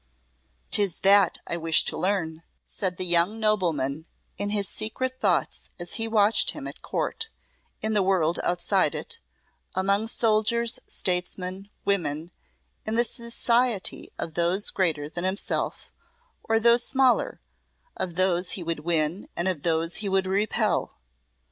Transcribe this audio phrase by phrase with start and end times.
[0.71, 5.93] "Tis that I wish to learn," said the young nobleman in his secret thoughts as
[5.93, 7.29] he watched him at Court,
[7.83, 9.19] in the world outside it,
[9.75, 12.31] among soldiers, statesmen, women,
[12.83, 15.91] in the society of those greater than himself,
[16.49, 17.39] of those smaller,
[17.95, 20.97] of those he would win and of those he would repel.